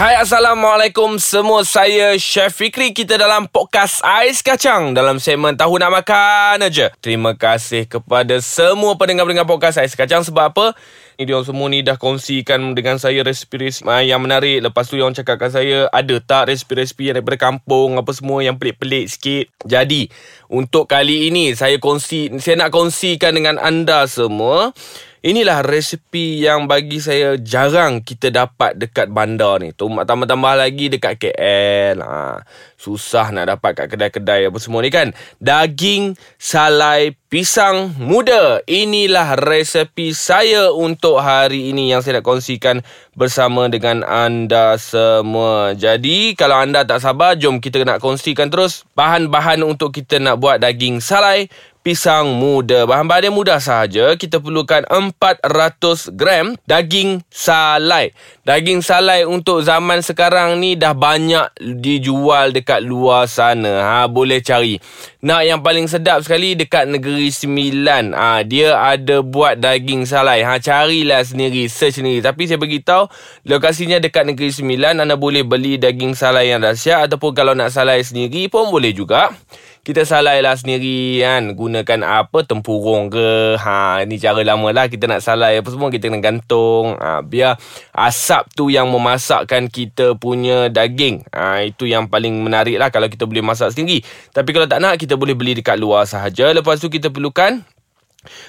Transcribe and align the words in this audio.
Hai 0.00 0.16
Assalamualaikum. 0.16 1.20
Semua 1.20 1.60
Saya 1.60 2.16
Chef 2.16 2.56
Fikri 2.56 2.96
Kita 2.96 3.20
dalam 3.20 3.44
podcast 3.44 4.00
Ais 4.00 4.40
Kacang 4.40 4.96
Dalam 4.96 5.20
segmen 5.20 5.52
Tahu 5.52 5.76
Nak 5.76 5.92
Makan 5.92 6.64
aja. 6.64 6.88
Terima 7.04 7.36
kasih 7.36 7.84
kepada 7.84 8.40
semua 8.40 8.96
pendengar-pendengar 8.96 9.44
podcast 9.44 9.76
Ais 9.76 9.92
Kacang. 9.92 10.24
Sebab 10.24 10.56
apa? 10.56 10.72
Ni 11.20 11.28
dia 11.28 11.36
semua 11.44 11.68
ni 11.68 11.84
dah 11.84 12.00
kongsikan 12.00 12.72
dengan 12.72 12.96
saya 12.96 13.20
resipi-resipi 13.20 14.08
yang 14.08 14.24
menarik. 14.24 14.64
Lepas 14.64 14.88
tu 14.88 14.96
yang 14.96 15.12
cakapkan 15.12 15.52
saya 15.52 15.84
Ada 15.92 16.16
tak 16.24 16.48
resipi-resipi 16.48 17.12
yang 17.12 17.20
daripada 17.20 17.36
kampung 17.36 18.00
Apa 18.00 18.16
semua 18.16 18.40
yang 18.40 18.56
pelik-pelik 18.56 19.04
sikit? 19.04 19.52
Jadi 19.68 20.08
Untuk 20.48 20.88
kali 20.88 21.28
ini 21.28 21.52
Saya 21.52 21.76
kongsi 21.76 22.40
Saya 22.40 22.56
nak 22.56 22.72
kongsikan 22.72 23.36
dengan 23.36 23.60
anda 23.60 24.08
semua 24.08 24.72
Inilah 25.20 25.60
resipi 25.60 26.40
yang 26.40 26.64
bagi 26.64 26.96
saya 26.96 27.36
jarang 27.36 28.00
kita 28.00 28.32
dapat 28.32 28.72
dekat 28.80 29.12
bandar 29.12 29.60
ni. 29.60 29.76
Tambah-tambah 29.76 30.56
lagi 30.56 30.88
dekat 30.88 31.20
KL. 31.20 32.00
Ha, 32.00 32.40
susah 32.80 33.28
nak 33.28 33.52
dapat 33.52 33.76
kat 33.76 33.86
kedai-kedai 33.92 34.48
apa 34.48 34.56
semua 34.56 34.80
ni 34.80 34.88
kan. 34.88 35.12
Daging 35.36 36.16
salai 36.40 37.12
pisang 37.28 37.92
muda. 38.00 38.64
Inilah 38.64 39.36
resepi 39.36 40.16
saya 40.16 40.72
untuk 40.72 41.20
hari 41.20 41.68
ini 41.68 41.92
yang 41.92 42.00
saya 42.00 42.18
nak 42.18 42.26
kongsikan 42.26 42.80
bersama 43.12 43.68
dengan 43.68 44.00
anda 44.08 44.80
semua. 44.80 45.76
Jadi 45.76 46.32
kalau 46.32 46.56
anda 46.56 46.88
tak 46.88 47.04
sabar, 47.04 47.36
jom 47.36 47.60
kita 47.60 47.84
nak 47.84 48.00
kongsikan 48.00 48.48
terus 48.48 48.88
bahan-bahan 48.96 49.60
untuk 49.68 49.92
kita 49.92 50.16
nak 50.16 50.40
buat 50.40 50.64
daging 50.64 51.04
salai 51.04 51.52
pisang 51.80 52.36
muda. 52.36 52.84
Bahan-bahan 52.84 53.32
yang 53.32 53.36
mudah 53.36 53.56
sahaja. 53.56 54.12
Kita 54.16 54.36
perlukan 54.40 54.84
400 54.84 56.12
gram 56.12 56.52
daging 56.68 57.24
salai. 57.32 58.12
Daging 58.44 58.84
salai 58.84 59.24
untuk 59.24 59.64
zaman 59.64 60.04
sekarang 60.04 60.60
ni 60.60 60.76
dah 60.76 60.92
banyak 60.92 61.48
dijual 61.80 62.52
dekat 62.52 62.84
luar 62.84 63.24
sana. 63.24 63.80
Ha, 63.80 63.98
boleh 64.12 64.44
cari. 64.44 64.76
Nak 65.24 65.42
yang 65.44 65.60
paling 65.60 65.88
sedap 65.88 66.24
sekali 66.24 66.56
dekat 66.56 66.88
Negeri 66.88 67.32
Sembilan. 67.32 68.12
Ha, 68.12 68.44
dia 68.44 68.76
ada 68.76 69.24
buat 69.24 69.56
daging 69.56 70.04
salai. 70.04 70.44
Ha, 70.44 70.60
carilah 70.60 71.24
sendiri, 71.24 71.64
search 71.68 72.00
sendiri. 72.00 72.20
Tapi 72.20 72.44
saya 72.44 72.60
beritahu 72.60 73.08
lokasinya 73.48 73.96
dekat 73.96 74.28
Negeri 74.28 74.52
Sembilan. 74.52 75.00
Anda 75.00 75.16
boleh 75.16 75.48
beli 75.48 75.80
daging 75.80 76.12
salai 76.12 76.52
yang 76.52 76.60
dahsyat. 76.60 77.08
Ataupun 77.08 77.32
kalau 77.32 77.56
nak 77.56 77.72
salai 77.72 78.04
sendiri 78.04 78.52
pun 78.52 78.68
boleh 78.68 78.92
juga 78.92 79.32
kita 79.80 80.04
salai 80.04 80.44
lah 80.44 80.54
sendiri 80.56 81.24
kan. 81.24 81.56
Gunakan 81.56 82.00
apa? 82.04 82.44
Tempurung 82.44 83.08
ke? 83.08 83.56
Ha 83.56 84.04
ni 84.04 84.20
cara 84.20 84.44
lama 84.44 84.68
lah 84.70 84.86
kita 84.92 85.08
nak 85.08 85.24
salai 85.24 85.56
apa 85.56 85.68
semua 85.72 85.88
kita 85.88 86.12
kena 86.12 86.20
gantung. 86.20 87.00
Ha, 87.00 87.24
biar 87.24 87.56
asap 87.96 88.52
tu 88.52 88.68
yang 88.68 88.92
memasakkan 88.92 89.72
kita 89.72 90.14
punya 90.20 90.68
daging. 90.68 91.24
Ha, 91.32 91.64
itu 91.64 91.88
yang 91.88 92.12
paling 92.12 92.44
menarik 92.44 92.76
lah 92.76 92.92
kalau 92.92 93.08
kita 93.08 93.24
boleh 93.24 93.40
masak 93.40 93.72
sendiri. 93.72 94.04
Tapi 94.36 94.50
kalau 94.52 94.68
tak 94.68 94.84
nak 94.84 95.00
kita 95.00 95.16
boleh 95.16 95.32
beli 95.32 95.56
dekat 95.56 95.80
luar 95.80 96.04
sahaja. 96.04 96.52
Lepas 96.52 96.78
tu 96.78 96.92
kita 96.92 97.08
perlukan 97.08 97.64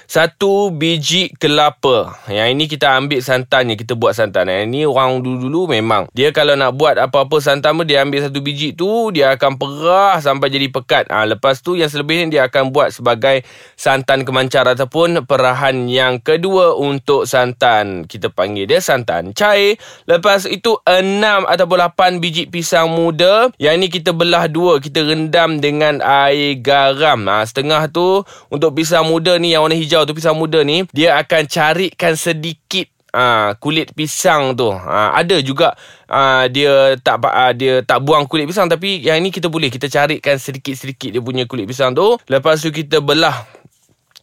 satu 0.04 0.68
biji 0.68 1.32
kelapa. 1.40 2.20
Yang 2.28 2.48
ini 2.52 2.64
kita 2.68 2.92
ambil 3.00 3.20
santannya, 3.24 3.74
kita 3.80 3.96
buat 3.96 4.12
santan. 4.12 4.52
Yang 4.52 4.64
ini 4.68 4.80
orang 4.84 5.24
dulu-dulu 5.24 5.72
memang. 5.72 6.08
Dia 6.12 6.28
kalau 6.30 6.52
nak 6.52 6.76
buat 6.76 7.00
apa-apa 7.00 7.40
santan 7.40 7.80
pun, 7.80 7.88
dia 7.88 8.04
ambil 8.04 8.28
satu 8.28 8.44
biji 8.44 8.76
tu, 8.76 9.08
dia 9.14 9.32
akan 9.32 9.56
perah 9.56 10.20
sampai 10.20 10.52
jadi 10.52 10.68
pekat. 10.68 11.08
Ha, 11.08 11.24
lepas 11.24 11.64
tu 11.64 11.80
yang 11.80 11.88
selebihnya 11.88 12.26
dia 12.28 12.42
akan 12.48 12.68
buat 12.74 12.92
sebagai 12.92 13.46
santan 13.74 14.28
kemancar 14.28 14.68
ataupun 14.68 15.24
perahan 15.24 15.88
yang 15.88 16.20
kedua 16.20 16.76
untuk 16.76 17.24
santan. 17.24 18.04
Kita 18.04 18.28
panggil 18.28 18.68
dia 18.68 18.84
santan 18.84 19.32
cair. 19.32 19.80
Lepas 20.04 20.44
itu 20.44 20.76
enam 20.84 21.48
ataupun 21.48 21.80
lapan 21.80 22.20
biji 22.20 22.52
pisang 22.52 22.92
muda. 22.92 23.48
Yang 23.56 23.74
ini 23.80 23.86
kita 23.88 24.10
belah 24.12 24.46
dua, 24.52 24.78
kita 24.84 25.00
rendam 25.00 25.64
dengan 25.64 26.04
air 26.04 26.60
garam. 26.60 27.24
Ha, 27.24 27.48
setengah 27.48 27.88
tu 27.88 28.20
untuk 28.52 28.76
pisang 28.76 29.08
muda 29.08 29.40
ni 29.40 29.56
yang 29.56 29.61
yang 29.62 29.70
warna 29.70 29.78
hijau 29.78 30.02
tu 30.02 30.18
pisang 30.18 30.34
muda 30.34 30.66
ni 30.66 30.82
dia 30.90 31.14
akan 31.22 31.46
carikan 31.46 32.18
sedikit 32.18 32.90
uh, 33.14 33.54
kulit 33.62 33.94
pisang 33.94 34.58
tu. 34.58 34.74
Uh, 34.74 35.10
ada 35.14 35.38
juga 35.38 35.78
uh, 36.10 36.50
dia 36.50 36.98
tak 36.98 37.22
uh, 37.22 37.52
dia 37.54 37.86
tak 37.86 38.02
buang 38.02 38.26
kulit 38.26 38.50
pisang 38.50 38.66
tapi 38.66 38.98
yang 38.98 39.22
ini 39.22 39.30
kita 39.30 39.46
boleh. 39.46 39.70
Kita 39.70 39.86
carikan 39.86 40.36
sedikit-sedikit 40.40 41.14
dia 41.14 41.22
punya 41.22 41.46
kulit 41.46 41.70
pisang 41.70 41.94
tu. 41.94 42.18
Lepas 42.26 42.64
tu 42.64 42.74
kita 42.74 42.98
belah 42.98 43.46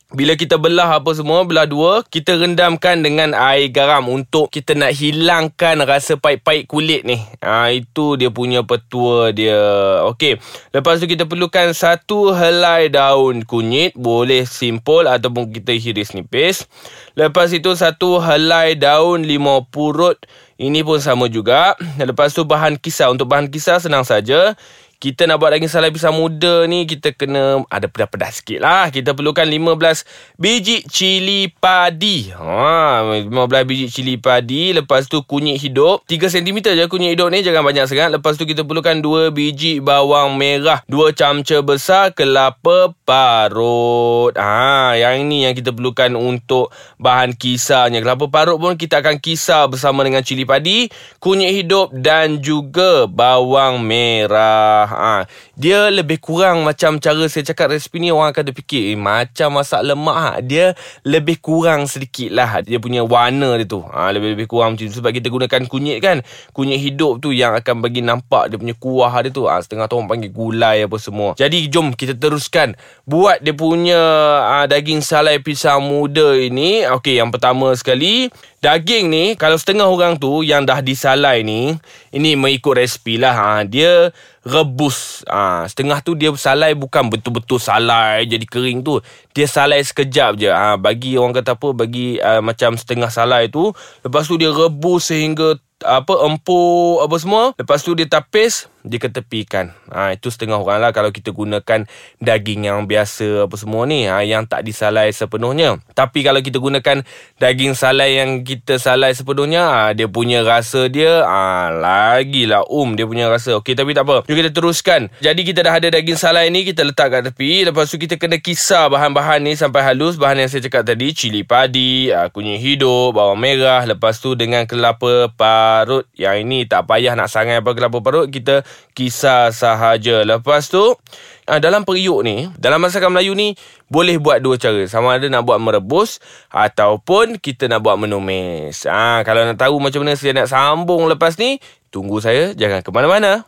bila 0.09 0.33
kita 0.33 0.57
belah 0.57 0.97
apa 0.97 1.13
semua, 1.13 1.45
belah 1.45 1.69
dua, 1.69 2.01
kita 2.01 2.33
rendamkan 2.33 3.05
dengan 3.05 3.37
air 3.37 3.69
garam 3.69 4.09
untuk 4.09 4.49
kita 4.49 4.73
nak 4.73 4.97
hilangkan 4.97 5.85
rasa 5.85 6.17
pahit-pahit 6.17 6.65
kulit 6.65 7.05
ni. 7.05 7.21
Ha, 7.45 7.69
itu 7.69 8.17
dia 8.17 8.33
punya 8.33 8.65
petua 8.65 9.29
dia. 9.29 9.61
Okey. 10.09 10.41
Lepas 10.73 10.97
tu 10.97 11.05
kita 11.05 11.29
perlukan 11.29 11.77
satu 11.77 12.33
helai 12.33 12.89
daun 12.89 13.45
kunyit. 13.45 13.93
Boleh 13.93 14.49
simple 14.49 15.05
ataupun 15.05 15.53
kita 15.53 15.77
hiris 15.77 16.17
nipis. 16.17 16.65
Lepas 17.13 17.53
itu 17.53 17.69
satu 17.77 18.17
helai 18.17 18.73
daun 18.73 19.21
limau 19.21 19.69
purut. 19.69 20.17
Ini 20.57 20.81
pun 20.81 20.97
sama 20.97 21.29
juga. 21.29 21.77
Lepas 22.01 22.33
tu 22.33 22.49
bahan 22.49 22.81
kisar. 22.81 23.13
Untuk 23.13 23.29
bahan 23.29 23.45
kisar 23.45 23.77
senang 23.77 24.01
saja 24.01 24.57
kita 24.99 25.31
nak 25.31 25.39
buat 25.39 25.55
daging 25.55 25.71
salai 25.71 25.95
pisang 25.95 26.11
muda 26.11 26.67
ni 26.67 26.83
kita 26.83 27.15
kena 27.15 27.63
ada 27.71 27.87
pedas-pedas 27.87 28.43
sikit 28.43 28.59
lah. 28.59 28.91
Kita 28.91 29.15
perlukan 29.15 29.47
15 29.47 30.03
biji 30.35 30.83
cili 30.91 31.47
padi. 31.55 32.35
Ha, 32.35 33.07
15 33.23 33.31
biji 33.63 33.87
cili 33.87 34.19
padi. 34.19 34.75
Lepas 34.75 35.07
tu 35.07 35.23
kunyit 35.23 35.55
hidup. 35.55 36.03
3 36.03 36.27
cm 36.27 36.75
je 36.75 36.83
kunyit 36.91 37.15
hidup 37.15 37.31
ni. 37.31 37.39
Jangan 37.39 37.63
banyak 37.63 37.87
sangat. 37.87 38.11
Lepas 38.11 38.35
tu 38.35 38.43
kita 38.43 38.67
perlukan 38.67 38.99
2 38.99 39.31
biji 39.31 39.79
bawang 39.79 40.35
merah. 40.35 40.83
2 40.91 41.15
camca 41.15 41.63
besar 41.63 42.11
kelapa 42.11 42.91
parut. 43.07 44.35
Ha, 44.35 44.99
yang 44.99 45.31
ni 45.31 45.47
yang 45.47 45.55
kita 45.55 45.71
perlukan 45.71 46.11
untuk 46.19 46.75
bahan 46.99 47.39
kisarnya. 47.39 48.03
Kelapa 48.03 48.27
parut 48.27 48.59
pun 48.59 48.75
kita 48.75 48.99
akan 48.99 49.15
kisar 49.23 49.71
bersama 49.71 50.03
dengan 50.03 50.27
cili 50.27 50.43
padi. 50.43 50.91
Kunyit 51.23 51.55
hidup 51.55 51.95
dan 51.95 52.43
juga 52.43 53.07
bawang 53.07 53.79
merah 53.79 54.88
ha, 54.89 55.15
Dia 55.53 55.93
lebih 55.93 56.17
kurang 56.17 56.65
macam 56.65 56.97
cara 56.97 57.29
saya 57.29 57.45
cakap 57.45 57.69
resipi 57.69 58.01
ni 58.01 58.09
Orang 58.09 58.33
akan 58.33 58.49
terfikir 58.49 58.93
eh, 58.93 58.97
Macam 58.97 59.61
masak 59.61 59.85
lemak 59.85 60.17
ha. 60.17 60.31
Dia 60.41 60.73
lebih 61.05 61.37
kurang 61.37 61.85
sedikit 61.85 62.33
lah 62.33 62.65
Dia 62.65 62.81
punya 62.81 63.05
warna 63.05 63.55
dia 63.61 63.69
tu 63.69 63.85
ha, 63.85 64.09
Lebih-lebih 64.09 64.49
kurang 64.49 64.73
macam 64.73 64.89
tu. 64.89 64.97
Sebab 64.97 65.11
kita 65.13 65.29
gunakan 65.29 65.61
kunyit 65.69 66.01
kan 66.01 66.25
Kunyit 66.51 66.81
hidup 66.81 67.21
tu 67.21 67.29
yang 67.29 67.53
akan 67.53 67.85
bagi 67.85 68.01
nampak 68.01 68.49
Dia 68.49 68.57
punya 68.57 68.73
kuah 68.73 69.13
dia 69.21 69.29
tu 69.29 69.45
ha, 69.45 69.61
Setengah 69.61 69.85
tu 69.85 70.01
orang 70.01 70.09
panggil 70.09 70.31
gulai 70.33 70.89
apa 70.89 70.97
semua. 70.97 71.37
Jadi 71.37 71.69
jom 71.69 71.93
kita 71.93 72.17
teruskan. 72.17 72.73
Buat 73.05 73.45
dia 73.45 73.53
punya 73.53 74.01
ha, 74.41 74.65
daging 74.65 75.05
salai 75.05 75.37
pisang 75.43 75.85
muda 75.85 76.33
ini 76.39 76.87
Okey 76.87 77.19
yang 77.19 77.29
pertama 77.29 77.75
sekali 77.75 78.31
Daging 78.59 79.05
ni 79.09 79.25
Kalau 79.35 79.55
setengah 79.55 79.87
orang 79.87 80.19
tu 80.19 80.43
Yang 80.43 80.61
dah 80.69 80.79
disalai 80.83 81.43
ni 81.43 81.75
Ini 82.11 82.35
mengikut 82.35 82.79
resipi 82.79 83.15
lah 83.19 83.35
ha. 83.35 83.51
Dia 83.63 84.11
rebus 84.49 85.21
ha. 85.29 85.69
Setengah 85.69 86.01
tu 86.01 86.17
dia 86.17 86.33
salai 86.33 86.73
Bukan 86.73 87.13
betul-betul 87.13 87.61
salai 87.61 88.25
Jadi 88.25 88.49
kering 88.49 88.81
tu 88.81 88.97
Dia 89.37 89.45
salai 89.45 89.85
sekejap 89.85 90.41
je 90.41 90.49
ha. 90.49 90.75
Bagi 90.75 91.15
orang 91.15 91.37
kata 91.37 91.53
apa 91.53 91.69
Bagi 91.77 92.17
uh, 92.17 92.41
macam 92.41 92.73
setengah 92.73 93.13
salai 93.13 93.47
tu 93.53 93.69
Lepas 94.01 94.25
tu 94.25 94.35
dia 94.41 94.49
rebus 94.49 95.13
sehingga 95.13 95.61
Apa 95.83 96.27
empuk 96.27 97.03
Apa 97.03 97.15
semua 97.19 97.43
Lepas 97.55 97.83
tu 97.83 97.95
dia 97.95 98.07
tapis 98.07 98.67
diketepikan. 98.83 99.75
Ha, 99.91 100.15
itu 100.15 100.31
setengah 100.31 100.59
orang 100.59 100.79
lah 100.79 100.91
kalau 100.95 101.11
kita 101.11 101.35
gunakan 101.35 101.85
daging 102.23 102.67
yang 102.67 102.87
biasa 102.87 103.47
apa 103.47 103.55
semua 103.59 103.83
ni. 103.83 104.07
Ha, 104.07 104.23
yang 104.23 104.47
tak 104.47 104.63
disalai 104.63 105.11
sepenuhnya. 105.11 105.79
Tapi 105.91 106.23
kalau 106.23 106.39
kita 106.39 106.61
gunakan 106.61 107.03
daging 107.41 107.75
salai 107.75 108.19
yang 108.19 108.47
kita 108.47 108.79
salai 108.79 109.11
sepenuhnya. 109.11 109.63
Ha, 109.67 109.79
dia 109.95 110.07
punya 110.07 110.43
rasa 110.43 110.87
dia 110.87 111.23
ha, 111.27 111.69
lagilah 111.73 112.63
um 112.71 112.95
dia 112.95 113.03
punya 113.03 113.27
rasa. 113.27 113.59
Okey 113.59 113.75
tapi 113.75 113.91
tak 113.91 114.07
apa. 114.07 114.23
Jom 114.25 114.35
kita 114.35 114.51
teruskan. 114.55 115.11
Jadi 115.19 115.41
kita 115.43 115.65
dah 115.65 115.75
ada 115.75 115.87
daging 115.91 116.19
salai 116.19 116.47
ni. 116.47 116.63
Kita 116.63 116.87
letak 116.87 117.11
kat 117.11 117.21
tepi. 117.31 117.67
Lepas 117.67 117.91
tu 117.91 117.99
kita 117.99 118.15
kena 118.15 118.39
kisar 118.39 118.87
bahan-bahan 118.87 119.43
ni 119.43 119.53
sampai 119.59 119.83
halus. 119.83 120.15
Bahan 120.15 120.45
yang 120.45 120.49
saya 120.49 120.63
cakap 120.63 120.87
tadi. 120.87 121.11
Cili 121.11 121.43
padi. 121.43 122.09
Ha, 122.15 122.31
kunyit 122.31 122.63
hidup. 122.63 123.15
Bawang 123.15 123.39
merah. 123.39 123.83
Lepas 123.83 124.23
tu 124.23 124.39
dengan 124.39 124.63
kelapa 124.63 125.31
parut. 125.69 126.05
Yang 126.17 126.35
ini 126.49 126.65
tak 126.65 126.89
payah 126.89 127.13
nak 127.13 127.29
sangai 127.29 127.61
apa 127.61 127.71
kelapa 127.77 128.01
parut. 128.01 128.27
Kita 128.27 128.65
kisar 128.97 129.53
sahaja. 129.53 130.25
Lepas 130.25 130.73
tu, 130.73 130.97
ah, 131.45 131.61
dalam 131.61 131.85
periuk 131.85 132.25
ni, 132.25 132.49
dalam 132.57 132.81
masakan 132.81 133.13
Melayu 133.13 133.37
ni, 133.37 133.53
boleh 133.87 134.17
buat 134.17 134.41
dua 134.41 134.57
cara. 134.57 134.81
Sama 134.89 135.21
ada 135.21 135.29
nak 135.29 135.45
buat 135.45 135.61
merebus 135.61 136.17
ataupun 136.49 137.37
kita 137.37 137.69
nak 137.69 137.85
buat 137.85 138.01
menumis. 138.01 138.89
Ha, 138.89 139.21
kalau 139.21 139.45
nak 139.45 139.61
tahu 139.61 139.77
macam 139.77 140.01
mana 140.01 140.17
saya 140.17 140.33
nak 140.33 140.49
sambung 140.49 141.05
lepas 141.05 141.37
ni, 141.37 141.61
tunggu 141.93 142.17
saya. 142.17 142.57
Jangan 142.57 142.81
ke 142.81 142.89
mana-mana. 142.89 143.45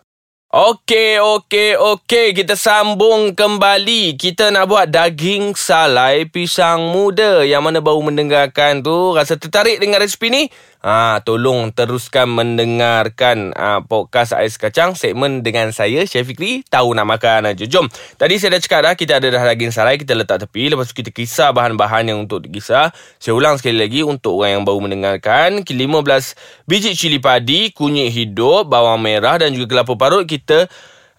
Okey, 0.52 1.16
okey, 1.24 1.80
okey. 1.80 2.36
Kita 2.36 2.60
sambung 2.60 3.32
kembali. 3.40 4.20
Kita 4.20 4.52
nak 4.52 4.68
buat 4.68 4.92
daging 4.92 5.56
salai 5.56 6.28
pisang 6.28 6.92
muda. 6.92 7.48
Yang 7.48 7.64
mana 7.64 7.80
baru 7.80 8.04
mendengarkan 8.04 8.84
tu 8.84 9.16
rasa 9.16 9.40
tertarik 9.40 9.80
dengan 9.80 10.04
resipi 10.04 10.28
ni? 10.28 10.52
Ha, 10.82 11.22
tolong 11.22 11.70
teruskan 11.70 12.26
mendengarkan 12.26 13.54
ha, 13.54 13.86
podcast 13.86 14.34
Ais 14.34 14.58
Kacang 14.58 14.98
segmen 14.98 15.46
dengan 15.46 15.70
saya 15.70 16.10
Chef 16.10 16.26
Fikri 16.26 16.66
tahu 16.66 16.98
nak 16.98 17.06
makan 17.06 17.54
aja. 17.54 17.70
Jom. 17.70 17.86
Tadi 18.18 18.42
saya 18.42 18.58
dah 18.58 18.62
cakap 18.66 18.80
dah 18.90 18.94
kita 18.98 19.22
ada 19.22 19.30
dah 19.30 19.46
daging 19.46 19.70
salai 19.70 20.02
kita 20.02 20.18
letak 20.18 20.42
tepi 20.42 20.74
lepas 20.74 20.90
tu 20.90 20.98
kita 20.98 21.14
kisar 21.14 21.54
bahan-bahan 21.54 22.10
yang 22.10 22.26
untuk 22.26 22.42
dikisar. 22.42 22.90
Saya 23.22 23.38
ulang 23.38 23.62
sekali 23.62 23.78
lagi 23.78 24.02
untuk 24.02 24.42
orang 24.42 24.58
yang 24.58 24.64
baru 24.66 24.82
mendengarkan 24.82 25.62
15 25.62 26.66
biji 26.66 26.98
cili 26.98 27.22
padi, 27.22 27.70
kunyit 27.70 28.10
hidup, 28.10 28.66
bawang 28.66 29.06
merah 29.06 29.38
dan 29.38 29.54
juga 29.54 29.78
kelapa 29.78 29.94
parut 29.94 30.26
kita 30.26 30.66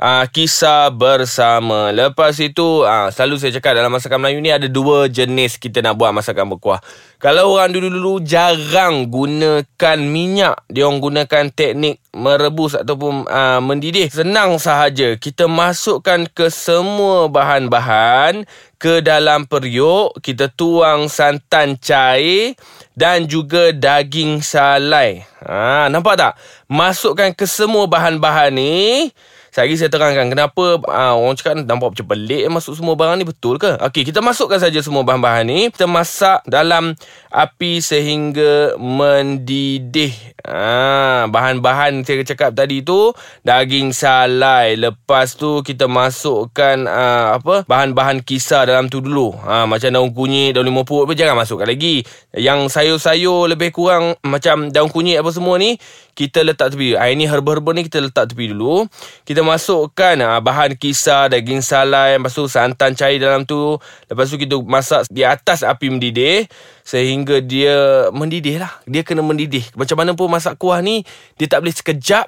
uh, 0.02 0.26
kisar 0.26 0.90
bersama. 0.90 1.94
Lepas 1.94 2.42
itu, 2.42 2.82
uh, 2.82 3.06
selalu 3.14 3.38
saya 3.38 3.54
cakap 3.62 3.78
dalam 3.78 3.94
masakan 3.94 4.18
Melayu 4.18 4.42
ni 4.42 4.50
ada 4.50 4.66
dua 4.66 5.06
jenis 5.06 5.56
kita 5.62 5.78
nak 5.78 5.94
buat 5.94 6.10
masakan 6.10 6.50
berkuah. 6.50 6.82
Kalau 7.22 7.54
orang 7.54 7.70
dulu-dulu 7.70 8.18
jarang 8.26 9.06
gunakan 9.06 9.98
minyak, 10.02 10.58
dia 10.66 10.90
orang 10.90 10.98
gunakan 10.98 11.44
teknik 11.54 12.02
merebus 12.10 12.74
ataupun 12.74 13.30
uh, 13.30 13.62
mendidih. 13.62 14.10
Senang 14.10 14.58
sahaja. 14.58 15.14
Kita 15.14 15.46
masukkan 15.46 16.26
ke 16.26 16.50
semua 16.50 17.30
bahan-bahan 17.30 18.42
ke 18.74 18.98
dalam 19.06 19.46
periuk. 19.46 20.18
Kita 20.18 20.50
tuang 20.50 21.06
santan 21.06 21.78
cair 21.78 22.58
dan 22.98 23.30
juga 23.30 23.70
daging 23.70 24.42
salai. 24.42 25.22
Ha, 25.46 25.86
nampak 25.86 26.18
tak? 26.18 26.32
Masukkan 26.66 27.30
ke 27.38 27.46
semua 27.46 27.86
bahan-bahan 27.86 28.50
ni. 28.50 29.08
Sekali 29.52 29.76
saya 29.76 29.92
terangkan 29.92 30.32
kenapa 30.32 30.80
uh, 30.80 31.12
orang 31.12 31.36
cakap 31.36 31.60
nampak 31.60 31.92
macam 31.92 32.08
pelik 32.08 32.48
masuk 32.48 32.72
semua 32.72 32.96
barang 32.96 33.20
ni 33.20 33.28
betul 33.28 33.60
ke? 33.60 33.76
Okey, 33.84 34.08
kita 34.08 34.24
masukkan 34.24 34.56
saja 34.56 34.80
semua 34.80 35.04
bahan-bahan 35.04 35.44
ni. 35.44 35.68
Kita 35.68 35.84
masak 35.84 36.40
dalam 36.48 36.96
api 37.28 37.84
sehingga 37.84 38.80
mendidih. 38.80 40.32
Ah, 40.40 41.28
bahan-bahan 41.28 42.00
saya 42.00 42.24
cakap 42.24 42.56
tadi 42.56 42.80
tu 42.80 43.12
daging 43.44 43.92
salai. 43.92 44.80
Lepas 44.80 45.36
tu 45.36 45.60
kita 45.60 45.84
masukkan 45.84 46.88
uh, 46.88 47.36
apa? 47.36 47.68
Bahan-bahan 47.68 48.24
kisar 48.24 48.72
dalam 48.72 48.88
tu 48.88 49.04
dulu. 49.04 49.36
Ha, 49.36 49.68
macam 49.68 49.92
daun 49.92 50.16
kunyit, 50.16 50.56
daun 50.56 50.64
limau 50.64 50.88
purut 50.88 51.04
pun 51.04 51.12
jangan 51.12 51.36
masukkan 51.36 51.68
lagi. 51.68 52.00
Yang 52.32 52.72
sayur-sayur 52.72 53.52
lebih 53.52 53.68
kurang 53.68 54.16
macam 54.24 54.72
daun 54.72 54.88
kunyit 54.88 55.20
apa 55.20 55.28
semua 55.28 55.60
ni 55.60 55.76
kita 56.16 56.40
letak 56.40 56.72
tepi. 56.72 56.96
Ha, 56.96 57.12
ini 57.12 57.28
herba-herba 57.28 57.76
ni 57.76 57.84
kita 57.84 58.00
letak 58.00 58.32
tepi 58.32 58.50
dulu. 58.50 58.88
Kita 59.22 59.41
masukkan 59.44 60.16
uh, 60.22 60.40
bahan 60.42 60.74
kisar, 60.74 61.30
daging 61.30 61.62
salai, 61.62 62.16
lepas 62.16 62.32
tu 62.32 62.48
santan 62.48 62.96
cair 62.96 63.22
dalam 63.22 63.46
tu. 63.46 63.78
Lepas 64.10 64.30
tu 64.32 64.40
kita 64.40 64.56
masak 64.62 65.06
di 65.10 65.22
atas 65.22 65.62
api 65.62 65.92
mendidih 65.92 66.46
sehingga 66.82 67.38
dia 67.38 68.08
mendidih 68.10 68.62
lah. 68.62 68.72
Dia 68.88 69.06
kena 69.06 69.22
mendidih. 69.22 69.62
Macam 69.78 69.98
mana 70.00 70.16
pun 70.16 70.26
masak 70.26 70.58
kuah 70.58 70.82
ni, 70.82 71.06
dia 71.38 71.46
tak 71.46 71.62
boleh 71.62 71.74
sekejap 71.74 72.26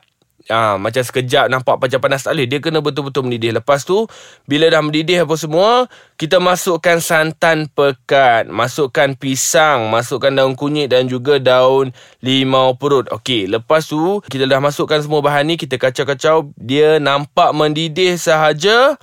Ha, 0.53 0.77
macam 0.77 1.01
sekejap 1.01 1.49
nampak 1.49 1.81
macam 1.81 2.05
panas 2.05 2.21
tak 2.21 2.37
boleh. 2.37 2.45
Dia 2.45 2.61
kena 2.61 2.85
betul-betul 2.85 3.25
mendidih. 3.25 3.57
Lepas 3.57 3.89
tu, 3.89 4.05
bila 4.45 4.69
dah 4.69 4.85
mendidih 4.85 5.25
apa 5.25 5.41
semua, 5.41 5.89
kita 6.21 6.37
masukkan 6.37 7.01
santan 7.01 7.73
pekat, 7.73 8.53
masukkan 8.53 9.17
pisang, 9.17 9.89
masukkan 9.89 10.29
daun 10.29 10.53
kunyit 10.53 10.93
dan 10.93 11.09
juga 11.09 11.41
daun 11.41 11.97
limau 12.21 12.77
perut. 12.77 13.09
Okey, 13.09 13.49
lepas 13.49 13.89
tu, 13.89 14.21
kita 14.29 14.45
dah 14.45 14.61
masukkan 14.61 15.01
semua 15.01 15.25
bahan 15.25 15.49
ni, 15.49 15.57
kita 15.57 15.81
kacau-kacau. 15.81 16.53
Dia 16.61 17.01
nampak 17.01 17.57
mendidih 17.57 18.21
sahaja. 18.21 19.01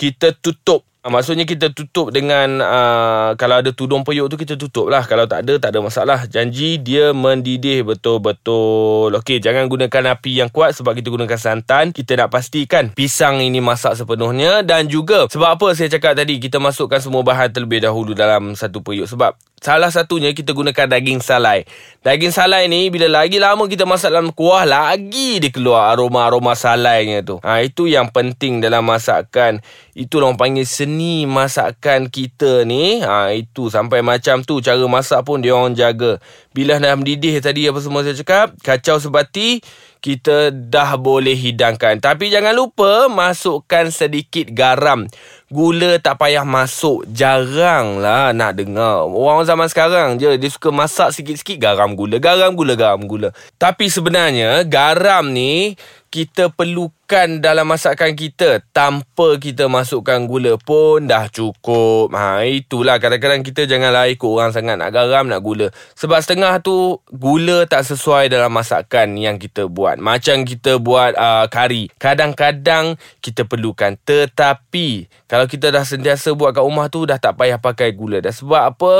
Kita 0.00 0.32
tutup 0.32 0.88
maksudnya 1.12 1.44
kita 1.44 1.68
tutup 1.72 2.08
dengan 2.08 2.64
uh, 2.64 3.36
Kalau 3.36 3.60
ada 3.60 3.70
tudung 3.76 4.02
periuk 4.04 4.32
tu 4.32 4.40
kita 4.40 4.56
tutup 4.56 4.88
lah 4.88 5.04
Kalau 5.04 5.28
tak 5.28 5.44
ada 5.44 5.60
tak 5.60 5.76
ada 5.76 5.80
masalah. 5.84 6.24
Janji 6.24 6.80
dia 6.80 7.12
mendidih. 7.12 7.84
Betul-betul. 7.84 9.12
Okey 9.20 9.40
jangan 9.40 9.68
gunakan 9.68 10.16
api 10.16 10.40
yang 10.40 10.48
kuat 10.48 10.72
Sebab 10.76 10.96
kita 10.96 11.12
gunakan 11.12 11.36
santan. 11.36 11.92
Kita 11.92 12.16
nak 12.16 12.32
pastikan 12.32 12.92
pisang 12.96 13.44
ini 13.44 13.60
masak 13.60 14.00
sepenuhnya. 14.00 14.64
Dan 14.64 14.88
juga 14.88 15.28
sebab 15.28 15.60
apa 15.60 15.66
saya 15.76 15.92
cakap 15.92 16.16
tadi 16.16 16.40
Kita 16.40 16.56
masukkan 16.56 17.00
semua 17.00 17.20
bahan 17.20 17.52
terlebih 17.52 17.84
dahulu 17.84 18.16
dalam 18.16 18.56
satu 18.56 18.80
periuk 18.80 19.08
Sebab 19.08 19.36
Salah 19.64 19.88
satunya 19.88 20.36
kita 20.36 20.52
gunakan 20.52 20.84
daging 20.84 21.24
salai. 21.24 21.64
Daging 22.04 22.36
salai 22.36 22.68
ni 22.68 22.92
bila 22.92 23.08
lagi 23.08 23.40
lama 23.40 23.64
kita 23.64 23.88
masak 23.88 24.12
dalam 24.12 24.28
kuah 24.28 24.68
lagi 24.68 25.40
dia 25.40 25.48
keluar 25.48 25.88
aroma-aroma 25.88 26.52
salainya 26.52 27.24
tu. 27.24 27.40
Ha 27.40 27.64
itu 27.64 27.88
yang 27.88 28.12
penting 28.12 28.60
dalam 28.60 28.84
masakan. 28.84 29.64
Itu 29.96 30.20
orang 30.20 30.36
panggil 30.36 30.68
seni 30.68 31.24
masakan 31.24 32.12
kita 32.12 32.68
ni. 32.68 33.00
Ha 33.00 33.32
itu 33.32 33.72
sampai 33.72 34.04
macam 34.04 34.44
tu 34.44 34.60
cara 34.60 34.84
masak 34.84 35.24
pun 35.24 35.40
dia 35.40 35.56
orang 35.56 35.72
jaga. 35.72 36.20
Bila 36.52 36.76
dah 36.76 36.92
mendidih 36.92 37.40
tadi 37.40 37.64
apa 37.64 37.80
semua 37.80 38.04
saya 38.04 38.20
cakap, 38.20 38.52
kacau 38.60 39.00
sebati 39.00 39.64
kita 40.04 40.52
dah 40.52 41.00
boleh 41.00 41.32
hidangkan. 41.32 42.04
Tapi 42.04 42.28
jangan 42.28 42.52
lupa 42.52 43.08
masukkan 43.08 43.88
sedikit 43.88 44.52
garam. 44.52 45.08
Gula 45.54 46.02
tak 46.02 46.18
payah 46.18 46.42
masuk. 46.42 47.06
Jarang 47.14 48.02
lah 48.02 48.34
nak 48.34 48.58
dengar. 48.58 49.06
Orang 49.06 49.46
zaman 49.46 49.70
sekarang 49.70 50.18
je 50.18 50.34
dia 50.34 50.50
suka 50.50 50.74
masak 50.74 51.14
sikit-sikit 51.14 51.62
garam 51.62 51.94
gula. 51.94 52.18
Garam 52.18 52.58
gula, 52.58 52.74
garam 52.74 53.06
gula. 53.06 53.30
Tapi 53.64 53.88
sebenarnya 53.88 54.60
garam 54.68 55.32
ni 55.32 55.72
kita 56.12 56.46
perlukan 56.52 57.42
dalam 57.42 57.66
masakan 57.66 58.14
kita 58.14 58.62
tanpa 58.70 59.34
kita 59.40 59.66
masukkan 59.66 60.30
gula 60.30 60.54
pun 60.60 61.08
dah 61.10 61.26
cukup. 61.26 62.12
Ha 62.14 62.46
itulah 62.46 63.02
kadang-kadang 63.02 63.42
kita 63.42 63.66
janganlah 63.66 64.06
ikut 64.12 64.28
orang 64.28 64.54
sangat 64.54 64.78
nak 64.78 64.94
garam 64.94 65.26
nak 65.26 65.42
gula. 65.42 65.72
Sebab 65.98 66.20
setengah 66.22 66.60
tu 66.62 67.02
gula 67.10 67.66
tak 67.66 67.88
sesuai 67.88 68.30
dalam 68.30 68.52
masakan 68.54 69.18
yang 69.18 69.42
kita 69.42 69.66
buat. 69.66 69.98
Macam 69.98 70.46
kita 70.46 70.78
buat 70.78 71.18
uh, 71.18 71.50
kari. 71.50 71.90
Kadang-kadang 71.98 73.00
kita 73.18 73.48
perlukan 73.48 73.98
tetapi 74.06 75.10
kalau 75.26 75.50
kita 75.50 75.74
dah 75.74 75.82
sentiasa 75.82 76.30
buat 76.36 76.54
kat 76.54 76.62
rumah 76.62 76.86
tu 76.92 77.08
dah 77.10 77.18
tak 77.18 77.34
payah 77.40 77.58
pakai 77.58 77.90
gula 77.90 78.22
dah. 78.22 78.30
Sebab 78.30 78.62
apa? 78.76 78.92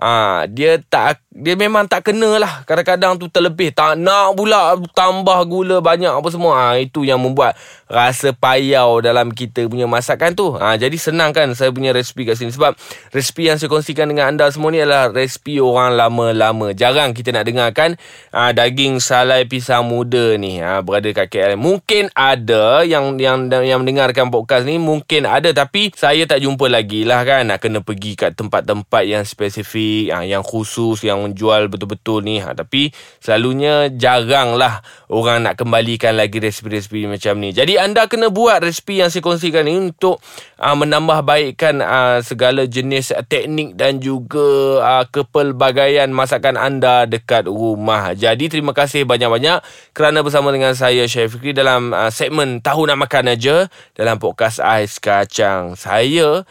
Ha, 0.00 0.48
dia 0.48 0.80
tak 0.80 1.20
dia 1.28 1.52
memang 1.52 1.84
tak 1.84 2.12
kena 2.12 2.40
lah. 2.40 2.64
Kadang-kadang 2.64 3.20
tu 3.20 3.28
terlebih. 3.28 3.76
Tak 3.76 4.00
nak 4.00 4.11
pula 4.36 4.78
tambah 4.92 5.38
gula 5.48 5.82
banyak 5.82 6.12
apa 6.12 6.28
semua. 6.30 6.54
Ha, 6.56 6.80
itu 6.80 7.04
yang 7.04 7.20
membuat 7.20 7.56
rasa 7.92 8.32
payau 8.32 9.04
dalam 9.04 9.28
kita 9.28 9.68
punya 9.68 9.84
masakan 9.84 10.32
tu. 10.32 10.56
Ha, 10.56 10.80
jadi 10.80 10.96
senang 10.96 11.36
kan 11.36 11.52
saya 11.52 11.68
punya 11.68 11.92
resipi 11.92 12.24
kat 12.24 12.40
sini. 12.40 12.48
Sebab 12.48 12.72
resipi 13.12 13.52
yang 13.52 13.60
saya 13.60 13.68
kongsikan 13.68 14.08
dengan 14.08 14.32
anda 14.32 14.48
semua 14.48 14.72
ni 14.72 14.80
adalah 14.80 15.12
resipi 15.12 15.60
orang 15.60 15.94
lama-lama. 15.94 16.72
Jarang 16.72 17.12
kita 17.12 17.36
nak 17.36 17.44
dengarkan 17.44 18.00
ha, 18.32 18.56
daging 18.56 18.98
salai 18.98 19.44
pisang 19.44 19.84
muda 19.84 20.40
ni 20.40 20.56
ha, 20.58 20.80
berada 20.80 21.12
kat 21.12 21.28
KL. 21.28 21.60
Mungkin 21.60 22.08
ada 22.16 22.80
yang 22.88 23.20
yang 23.20 23.52
yang 23.52 23.84
mendengarkan 23.84 24.32
podcast 24.32 24.64
ni. 24.64 24.80
Mungkin 24.80 25.28
ada 25.28 25.52
tapi 25.52 25.92
saya 25.92 26.24
tak 26.24 26.40
jumpa 26.40 26.66
lagi 26.72 27.04
lah 27.04 27.28
kan. 27.28 27.52
Nak 27.52 27.60
kena 27.60 27.84
pergi 27.84 28.16
kat 28.16 28.34
tempat-tempat 28.40 29.02
yang 29.04 29.24
spesifik. 29.28 30.16
Ha, 30.16 30.24
yang 30.24 30.40
khusus 30.40 31.04
yang 31.04 31.20
menjual 31.20 31.68
betul-betul 31.68 32.24
ni. 32.24 32.40
Ha, 32.40 32.56
tapi 32.56 32.88
selalunya 33.20 33.92
jarang 34.02 34.58
lah 34.58 34.82
orang 35.06 35.46
nak 35.46 35.54
kembalikan 35.54 36.18
lagi 36.18 36.42
resipi-resipi 36.42 37.06
macam 37.06 37.38
ni. 37.38 37.54
Jadi 37.54 37.78
anda 37.78 38.10
kena 38.10 38.34
buat 38.34 38.58
resipi 38.58 38.98
yang 38.98 39.14
saya 39.14 39.22
kongsikan 39.22 39.62
ni 39.62 39.78
untuk 39.78 40.18
uh, 40.58 40.74
menambah 40.74 41.22
baikkan 41.22 41.78
uh, 41.78 42.18
segala 42.26 42.66
jenis 42.66 43.14
teknik 43.30 43.78
dan 43.78 44.02
juga 44.02 44.82
uh, 44.82 45.04
kepelbagaian 45.06 46.10
masakan 46.10 46.58
anda 46.58 47.06
dekat 47.06 47.46
rumah. 47.46 48.18
Jadi 48.18 48.50
terima 48.50 48.74
kasih 48.74 49.06
banyak-banyak 49.06 49.62
kerana 49.94 50.26
bersama 50.26 50.50
dengan 50.50 50.74
saya 50.74 51.06
Chef 51.06 51.30
Fikri 51.38 51.54
dalam 51.54 51.94
uh, 51.94 52.10
segmen 52.10 52.58
Tahu 52.58 52.90
Nak 52.90 52.98
Makan 53.06 53.38
Aja 53.38 53.70
dalam 53.94 54.18
podcast 54.18 54.58
Ais 54.58 54.98
Kacang. 54.98 55.78
Saya 55.78 56.42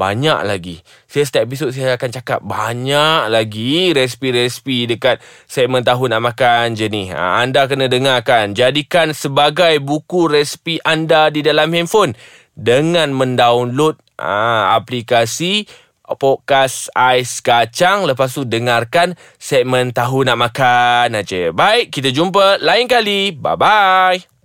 banyak 0.00 0.40
lagi. 0.48 0.80
Saya 1.04 1.28
setiap 1.28 1.44
episod 1.44 1.68
saya 1.76 2.00
akan 2.00 2.08
cakap 2.08 2.40
banyak 2.40 3.28
lagi 3.28 3.92
resipi-resipi 3.92 4.88
dekat 4.88 5.20
segmen 5.44 5.84
Tahu 5.84 6.08
Nak 6.08 6.32
Makan 6.32 6.72
je 6.72 6.88
ni. 6.88 7.12
Ha, 7.12 7.44
anda 7.44 7.68
kena 7.68 7.92
dengarkan. 7.92 8.56
Jadikan 8.56 9.12
sebagai 9.12 9.76
buku 9.84 10.32
resipi 10.32 10.80
anda 10.80 11.28
di 11.28 11.44
dalam 11.44 11.68
handphone 11.76 12.16
dengan 12.56 13.12
mendownload 13.12 14.00
ha, 14.16 14.72
aplikasi 14.80 15.68
podcast 16.16 16.88
Ais 16.96 17.44
Kacang. 17.44 18.08
Lepas 18.08 18.32
tu 18.32 18.48
dengarkan 18.48 19.12
segmen 19.36 19.92
Tahu 19.92 20.24
Nak 20.24 20.38
Makan 20.40 21.20
aja. 21.20 21.52
Baik, 21.52 21.92
kita 21.92 22.08
jumpa 22.08 22.58
lain 22.64 22.88
kali. 22.88 23.36
Bye-bye. 23.36 24.39